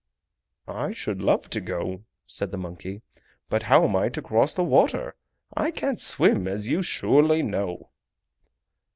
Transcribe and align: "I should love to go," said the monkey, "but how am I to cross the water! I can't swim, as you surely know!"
"I 0.67 0.93
should 0.93 1.21
love 1.21 1.47
to 1.51 1.61
go," 1.61 2.05
said 2.25 2.49
the 2.49 2.57
monkey, 2.57 3.03
"but 3.49 3.61
how 3.61 3.83
am 3.85 3.95
I 3.95 4.09
to 4.09 4.21
cross 4.23 4.55
the 4.55 4.63
water! 4.63 5.13
I 5.55 5.69
can't 5.69 5.99
swim, 5.99 6.47
as 6.47 6.67
you 6.67 6.81
surely 6.81 7.43
know!" 7.43 7.91